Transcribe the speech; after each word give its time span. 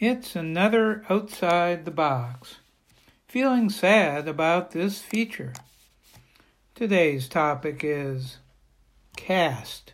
It's 0.00 0.34
another 0.34 1.04
outside 1.08 1.84
the 1.84 1.92
box. 1.92 2.56
Feeling 3.28 3.70
sad 3.70 4.26
about 4.26 4.72
this 4.72 5.00
feature. 5.00 5.52
Today's 6.74 7.28
topic 7.28 7.82
is 7.84 8.38
caste. 9.16 9.92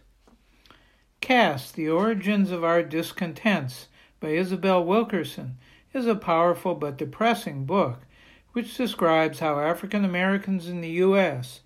Caste, 1.21 1.75
The 1.75 1.91
Origins 1.91 2.51
of 2.51 2.65
Our 2.65 2.83
Discontents 2.83 3.89
by 4.21 4.31
Isabel 4.31 4.83
Wilkerson 4.83 5.59
is 5.93 6.07
a 6.07 6.15
powerful 6.15 6.75
but 6.75 6.97
depressing 6.97 7.67
book 7.67 8.07
which 8.53 8.79
describes 8.79 9.41
how 9.41 9.61
African 9.61 10.07
Americans 10.07 10.67
in 10.67 10.81
the 10.81 10.93
U.S., 10.93 11.61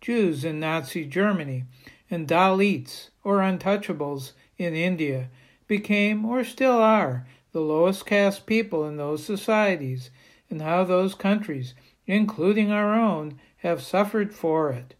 Jews 0.00 0.44
in 0.44 0.60
Nazi 0.60 1.04
Germany, 1.04 1.64
and 2.08 2.28
Dalits, 2.28 3.08
or 3.24 3.38
untouchables, 3.38 4.30
in 4.56 4.76
India 4.76 5.28
became, 5.66 6.24
or 6.24 6.44
still 6.44 6.78
are, 6.78 7.26
the 7.52 7.60
lowest 7.60 8.06
caste 8.06 8.46
people 8.46 8.86
in 8.86 8.96
those 8.96 9.24
societies, 9.24 10.10
and 10.48 10.62
how 10.62 10.84
those 10.84 11.14
countries, 11.14 11.74
including 12.06 12.70
our 12.70 12.94
own, 12.94 13.40
have 13.58 13.82
suffered 13.82 14.34
for 14.34 14.70
it. 14.70 14.94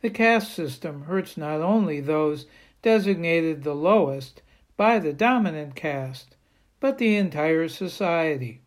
The 0.00 0.10
caste 0.10 0.52
system 0.52 1.02
hurts 1.02 1.36
not 1.36 1.60
only 1.60 2.00
those 2.00 2.46
designated 2.82 3.62
the 3.62 3.74
lowest 3.74 4.42
by 4.76 4.98
the 4.98 5.12
dominant 5.12 5.76
caste, 5.76 6.36
but 6.80 6.98
the 6.98 7.16
entire 7.16 7.68
society. 7.68 8.60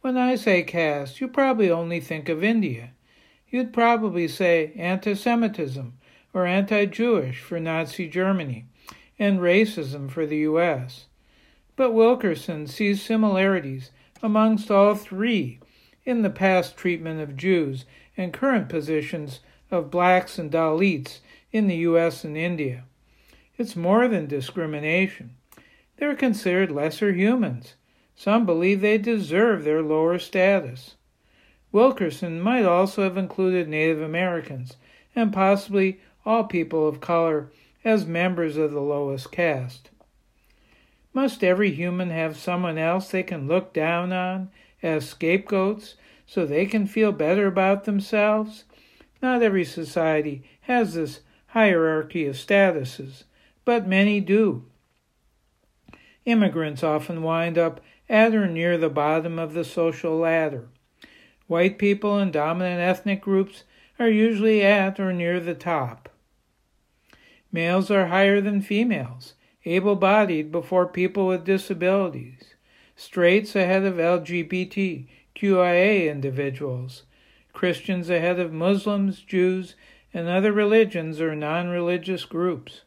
When 0.00 0.16
I 0.16 0.36
say 0.36 0.62
caste, 0.62 1.20
you 1.20 1.28
probably 1.28 1.70
only 1.70 2.00
think 2.00 2.28
of 2.28 2.44
India. 2.44 2.92
You'd 3.48 3.72
probably 3.72 4.28
say 4.28 4.72
anti 4.76 5.14
Semitism 5.14 5.98
or 6.32 6.46
anti 6.46 6.86
Jewish 6.86 7.40
for 7.40 7.58
Nazi 7.58 8.08
Germany 8.08 8.66
and 9.18 9.40
racism 9.40 10.10
for 10.10 10.24
the 10.24 10.38
U.S. 10.38 11.06
But 11.80 11.94
Wilkerson 11.94 12.66
sees 12.66 13.00
similarities 13.00 13.90
amongst 14.22 14.70
all 14.70 14.94
three 14.94 15.60
in 16.04 16.20
the 16.20 16.28
past 16.28 16.76
treatment 16.76 17.22
of 17.22 17.38
Jews 17.38 17.86
and 18.18 18.34
current 18.34 18.68
positions 18.68 19.40
of 19.70 19.90
blacks 19.90 20.38
and 20.38 20.50
Dalits 20.50 21.20
in 21.52 21.68
the 21.68 21.76
U.S. 21.76 22.22
and 22.22 22.36
India. 22.36 22.84
It's 23.56 23.76
more 23.76 24.08
than 24.08 24.26
discrimination. 24.26 25.36
They're 25.96 26.14
considered 26.14 26.70
lesser 26.70 27.14
humans. 27.14 27.76
Some 28.14 28.44
believe 28.44 28.82
they 28.82 28.98
deserve 28.98 29.64
their 29.64 29.80
lower 29.80 30.18
status. 30.18 30.96
Wilkerson 31.72 32.42
might 32.42 32.66
also 32.66 33.04
have 33.04 33.16
included 33.16 33.68
Native 33.70 34.02
Americans 34.02 34.76
and 35.16 35.32
possibly 35.32 35.98
all 36.26 36.44
people 36.44 36.86
of 36.86 37.00
color 37.00 37.50
as 37.86 38.04
members 38.04 38.58
of 38.58 38.70
the 38.70 38.82
lowest 38.82 39.32
caste. 39.32 39.88
Must 41.12 41.42
every 41.42 41.72
human 41.72 42.10
have 42.10 42.36
someone 42.36 42.78
else 42.78 43.10
they 43.10 43.22
can 43.22 43.48
look 43.48 43.72
down 43.72 44.12
on 44.12 44.50
as 44.82 45.08
scapegoats 45.08 45.96
so 46.24 46.46
they 46.46 46.66
can 46.66 46.86
feel 46.86 47.10
better 47.10 47.46
about 47.46 47.84
themselves? 47.84 48.64
Not 49.20 49.42
every 49.42 49.64
society 49.64 50.44
has 50.62 50.94
this 50.94 51.20
hierarchy 51.48 52.26
of 52.26 52.36
statuses, 52.36 53.24
but 53.64 53.88
many 53.88 54.20
do. 54.20 54.64
Immigrants 56.24 56.84
often 56.84 57.22
wind 57.22 57.58
up 57.58 57.80
at 58.08 58.34
or 58.34 58.46
near 58.46 58.78
the 58.78 58.88
bottom 58.88 59.38
of 59.38 59.52
the 59.52 59.64
social 59.64 60.16
ladder. 60.16 60.68
White 61.48 61.78
people 61.78 62.18
and 62.18 62.32
dominant 62.32 62.80
ethnic 62.80 63.20
groups 63.20 63.64
are 63.98 64.08
usually 64.08 64.62
at 64.62 65.00
or 65.00 65.12
near 65.12 65.40
the 65.40 65.54
top. 65.54 66.08
Males 67.50 67.90
are 67.90 68.06
higher 68.06 68.40
than 68.40 68.62
females, 68.62 69.34
able 69.64 69.96
bodied 69.96 70.50
before 70.50 70.86
people 70.86 71.26
with 71.26 71.44
disabilities, 71.44 72.54
straights 72.96 73.54
ahead 73.54 73.84
of 73.84 73.94
LGBTQIA 73.96 75.06
individuals, 76.10 77.02
Christians 77.52 78.08
ahead 78.08 78.38
of 78.38 78.52
Muslims, 78.52 79.20
Jews, 79.20 79.74
and 80.12 80.28
other 80.28 80.52
religions 80.52 81.20
or 81.20 81.34
non 81.34 81.68
religious 81.68 82.24
groups. 82.24 82.82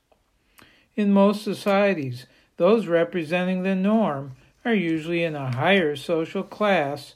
In 0.96 1.12
most 1.12 1.44
societies, 1.44 2.28
those 2.58 2.88
representing 2.88 3.64
the 3.64 3.76
norm 3.76 4.34
are 4.66 4.74
usually 4.74 5.24
in 5.24 5.36
a 5.36 5.56
higher 5.56 5.96
social 5.96 6.44
class 6.44 7.16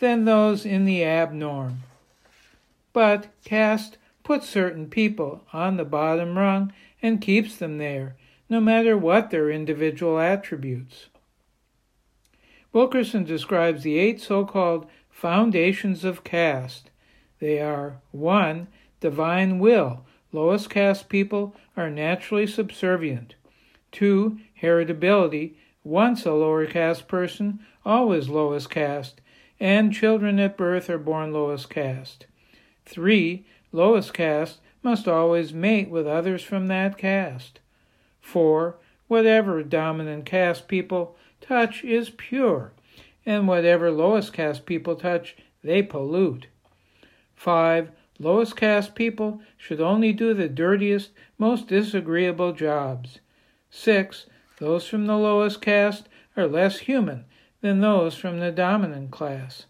than 0.00 0.24
those 0.24 0.64
in 0.64 0.84
the 0.84 1.00
abnorm. 1.00 1.78
But 2.92 3.28
caste 3.44 3.98
puts 4.22 4.48
certain 4.48 4.88
people 4.88 5.42
on 5.52 5.76
the 5.76 5.84
bottom 5.84 6.38
rung 6.38 6.72
and 7.02 7.20
keeps 7.20 7.56
them 7.56 7.78
there, 7.78 8.16
no 8.48 8.60
matter 8.60 8.96
what 8.96 9.30
their 9.30 9.50
individual 9.50 10.18
attributes. 10.18 11.06
Wilkerson 12.72 13.24
describes 13.24 13.82
the 13.82 13.98
eight 13.98 14.20
so 14.20 14.44
called 14.44 14.86
foundations 15.08 16.04
of 16.04 16.24
caste. 16.24 16.90
They 17.38 17.60
are 17.60 18.00
1. 18.10 18.66
Divine 19.00 19.58
will. 19.58 20.04
Lowest 20.32 20.70
caste 20.70 21.08
people 21.08 21.54
are 21.76 21.88
naturally 21.88 22.46
subservient. 22.46 23.36
2. 23.92 24.38
Heritability. 24.60 25.54
Once 25.84 26.24
a 26.26 26.32
lower 26.32 26.66
caste 26.66 27.06
person, 27.06 27.60
always 27.84 28.28
lowest 28.28 28.70
caste, 28.70 29.20
and 29.60 29.92
children 29.92 30.40
at 30.40 30.56
birth 30.56 30.90
are 30.90 30.98
born 30.98 31.32
lowest 31.32 31.70
caste. 31.70 32.26
3. 32.86 33.46
Lowest 33.70 34.12
caste 34.12 34.60
must 34.82 35.06
always 35.06 35.52
mate 35.52 35.90
with 35.90 36.06
others 36.06 36.42
from 36.42 36.66
that 36.68 36.98
caste. 36.98 37.60
4. 38.24 38.76
Whatever 39.06 39.62
dominant 39.62 40.24
caste 40.24 40.66
people 40.66 41.14
touch 41.42 41.84
is 41.84 42.08
pure, 42.08 42.72
and 43.26 43.46
whatever 43.46 43.90
lowest 43.90 44.32
caste 44.32 44.64
people 44.64 44.96
touch, 44.96 45.36
they 45.62 45.82
pollute. 45.82 46.46
5. 47.36 47.90
Lowest 48.18 48.56
caste 48.56 48.94
people 48.94 49.42
should 49.58 49.80
only 49.80 50.12
do 50.12 50.32
the 50.32 50.48
dirtiest, 50.48 51.10
most 51.36 51.68
disagreeable 51.68 52.52
jobs. 52.52 53.20
6. 53.70 54.26
Those 54.58 54.88
from 54.88 55.06
the 55.06 55.18
lowest 55.18 55.60
caste 55.60 56.08
are 56.34 56.46
less 56.46 56.78
human 56.78 57.26
than 57.60 57.80
those 57.80 58.16
from 58.16 58.40
the 58.40 58.50
dominant 58.50 59.10
class. 59.10 59.66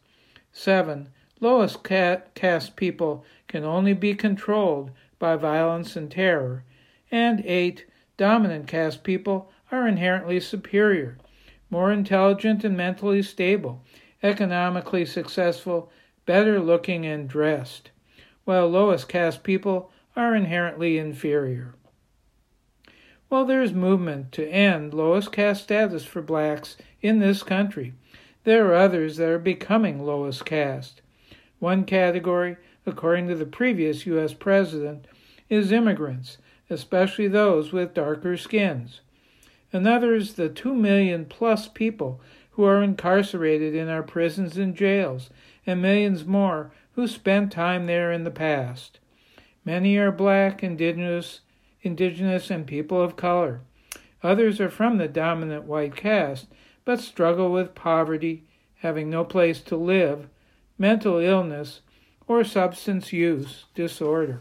7. 0.53 1.09
Lowest 1.41 1.83
caste 1.83 2.77
people 2.77 3.25
can 3.49 3.65
only 3.65 3.95
be 3.95 4.15
controlled 4.15 4.93
by 5.19 5.35
violence 5.35 5.97
and 5.97 6.09
terror. 6.11 6.63
And 7.11 7.45
8. 7.45 7.87
Dominant 8.17 8.69
caste 8.69 9.03
people 9.03 9.51
are 9.73 9.89
inherently 9.89 10.39
superior, 10.39 11.19
more 11.69 11.91
intelligent 11.91 12.63
and 12.63 12.77
mentally 12.77 13.23
stable, 13.23 13.83
economically 14.23 15.05
successful, 15.05 15.91
better 16.25 16.61
looking 16.61 17.05
and 17.05 17.29
dressed, 17.29 17.91
while 18.45 18.69
lowest 18.69 19.09
caste 19.09 19.43
people 19.43 19.91
are 20.15 20.35
inherently 20.35 20.97
inferior. 20.97 21.75
While 23.29 23.47
there 23.47 23.63
is 23.63 23.73
movement 23.73 24.31
to 24.33 24.49
end 24.49 24.95
lowest 24.95 25.33
caste 25.33 25.65
status 25.65 26.05
for 26.05 26.23
blacks 26.23 26.77
in 27.03 27.19
this 27.19 27.43
country, 27.43 27.95
there 28.45 28.67
are 28.69 28.75
others 28.75 29.17
that 29.17 29.29
are 29.29 29.39
becoming 29.41 30.05
lowest 30.05 30.45
caste. 30.45 31.03
One 31.59 31.85
category, 31.85 32.59
according 32.87 33.27
to 33.29 33.35
the 33.35 33.47
previous 33.47 34.07
U.S. 34.07 34.35
president, 34.35 35.07
is 35.49 35.73
immigrants, 35.73 36.39
especially 36.75 37.29
those 37.29 37.73
with 37.73 37.95
darker 37.95 38.37
skins. 38.37 39.01
Another 39.73 40.15
is 40.15 40.35
the 40.35 40.49
two 40.49 40.75
million 40.75 41.25
plus 41.25 41.69
people 41.69 42.21
who 42.51 42.65
are 42.65 42.83
incarcerated 42.83 43.75
in 43.75 43.89
our 43.89 44.03
prisons 44.03 44.57
and 44.59 44.77
jails, 44.77 45.31
and 45.67 45.81
millions 45.81 46.25
more 46.25 46.73
who 46.93 47.09
spent 47.09 47.51
time 47.51 47.87
there 47.87 48.13
in 48.13 48.25
the 48.25 48.31
past. 48.31 48.99
Many 49.65 49.97
are 49.97 50.13
black, 50.13 50.63
indigenous, 50.63 51.41
indigenous, 51.83 52.51
and 52.51 52.67
people 52.67 53.01
of 53.01 53.17
color. 53.17 53.63
Others 54.23 54.61
are 54.61 54.71
from 54.71 54.99
the 54.99 55.09
dominant 55.09 55.65
white 55.65 55.97
caste, 55.97 56.47
but 56.85 57.01
struggle 57.01 57.51
with 57.51 57.75
poverty, 57.75 58.45
having 58.77 59.11
no 59.11 59.25
place 59.25 59.61
to 59.63 59.77
live, 59.77 60.29
mental 60.79 61.19
illness, 61.19 61.81
or 62.27 62.45
substance 62.45 63.13
use 63.13 63.65
disorder. 63.75 64.41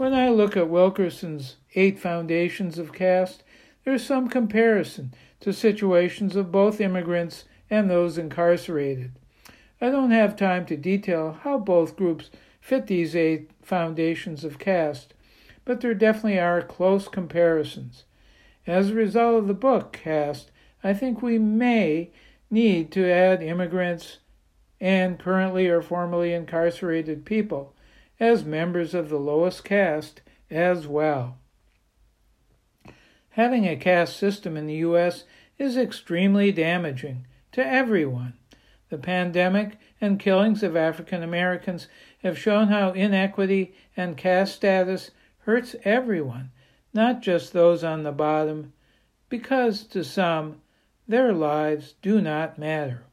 When 0.00 0.14
I 0.14 0.30
look 0.30 0.56
at 0.56 0.70
Wilkerson's 0.70 1.56
Eight 1.74 1.98
Foundations 1.98 2.78
of 2.78 2.90
Caste, 2.90 3.42
there's 3.84 4.02
some 4.02 4.30
comparison 4.30 5.12
to 5.40 5.52
situations 5.52 6.36
of 6.36 6.50
both 6.50 6.80
immigrants 6.80 7.44
and 7.68 7.90
those 7.90 8.16
incarcerated. 8.16 9.12
I 9.78 9.90
don't 9.90 10.10
have 10.10 10.36
time 10.36 10.64
to 10.64 10.76
detail 10.78 11.40
how 11.42 11.58
both 11.58 11.96
groups 11.98 12.30
fit 12.62 12.86
these 12.86 13.14
eight 13.14 13.50
foundations 13.60 14.42
of 14.42 14.58
caste, 14.58 15.12
but 15.66 15.82
there 15.82 15.92
definitely 15.92 16.38
are 16.38 16.62
close 16.62 17.06
comparisons. 17.06 18.04
As 18.66 18.88
a 18.88 18.94
result 18.94 19.36
of 19.36 19.48
the 19.48 19.52
book 19.52 19.92
Caste, 19.92 20.50
I 20.82 20.94
think 20.94 21.20
we 21.20 21.38
may 21.38 22.10
need 22.50 22.90
to 22.92 23.06
add 23.06 23.42
immigrants 23.42 24.16
and 24.80 25.18
currently 25.18 25.68
or 25.68 25.82
formerly 25.82 26.32
incarcerated 26.32 27.26
people 27.26 27.74
as 28.20 28.44
members 28.44 28.94
of 28.94 29.08
the 29.08 29.18
lowest 29.18 29.64
caste 29.64 30.20
as 30.50 30.86
well. 30.86 31.38
Having 33.30 33.66
a 33.66 33.76
caste 33.76 34.16
system 34.16 34.56
in 34.56 34.66
the 34.66 34.74
U.S. 34.74 35.24
is 35.58 35.76
extremely 35.76 36.52
damaging 36.52 37.26
to 37.52 37.66
everyone. 37.66 38.34
The 38.90 38.98
pandemic 38.98 39.78
and 40.00 40.20
killings 40.20 40.62
of 40.62 40.76
African 40.76 41.22
Americans 41.22 41.88
have 42.22 42.38
shown 42.38 42.68
how 42.68 42.90
inequity 42.90 43.74
and 43.96 44.16
caste 44.16 44.56
status 44.56 45.12
hurts 45.38 45.74
everyone, 45.84 46.50
not 46.92 47.22
just 47.22 47.52
those 47.52 47.82
on 47.82 48.02
the 48.02 48.12
bottom, 48.12 48.72
because 49.28 49.84
to 49.84 50.04
some, 50.04 50.60
their 51.08 51.32
lives 51.32 51.94
do 52.02 52.20
not 52.20 52.58
matter. 52.58 53.04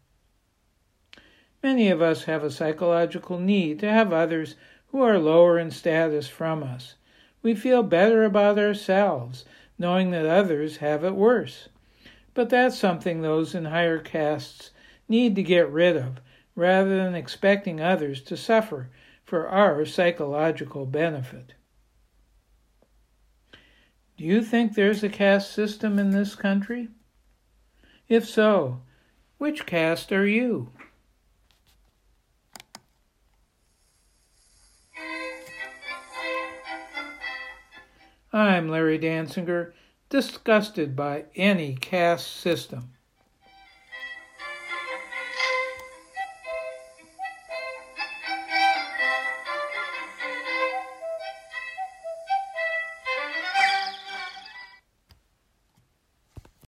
Many 1.64 1.90
of 1.90 2.02
us 2.02 2.26
have 2.26 2.44
a 2.44 2.52
psychological 2.52 3.40
need 3.40 3.80
to 3.80 3.90
have 3.90 4.12
others 4.12 4.56
who 4.88 5.02
are 5.02 5.20
lower 5.20 5.60
in 5.60 5.72
status 5.72 6.28
from 6.28 6.64
us. 6.64 6.96
We 7.42 7.56
feel 7.56 7.84
better 7.84 8.24
about 8.24 8.58
ourselves 8.58 9.46
knowing 9.78 10.12
that 10.12 10.26
others 10.26 10.78
have 10.78 11.04
it 11.04 11.16
worse. 11.16 11.70
But 12.34 12.50
that's 12.50 12.78
something 12.78 13.22
those 13.22 13.56
in 13.56 13.66
higher 13.66 14.00
castes 14.00 14.72
need 15.08 15.36
to 15.36 15.44
get 15.44 15.70
rid 15.70 15.98
of 15.98 16.20
rather 16.56 16.98
than 16.98 17.16
expecting 17.16 17.80
others 17.80 18.22
to 18.24 18.38
suffer 18.38 18.90
for 19.24 19.48
our 19.48 19.86
psychological 19.86 20.86
benefit. 20.86 21.54
Do 24.18 24.24
you 24.24 24.42
think 24.42 24.74
there's 24.74 25.04
a 25.04 25.10
caste 25.10 25.52
system 25.52 26.00
in 26.00 26.10
this 26.10 26.34
country? 26.36 26.90
If 28.10 28.28
so, 28.28 28.82
which 29.38 29.68
caste 29.68 30.12
are 30.12 30.26
you? 30.26 30.72
I'm 38.34 38.68
Larry 38.68 39.00
Dansinger, 39.00 39.72
disgusted 40.10 40.96
by 40.96 41.26
any 41.36 41.76
caste 41.76 42.28
system. 42.28 42.92